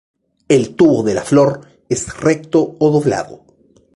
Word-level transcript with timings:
El 0.47 0.75
tubo 0.75 1.03
de 1.03 1.13
la 1.13 1.21
flor 1.21 1.61
es 1.87 2.11
recto 2.19 2.75
o 2.79 2.89
doblado. 2.89 3.43